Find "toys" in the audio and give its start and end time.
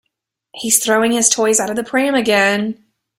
1.29-1.59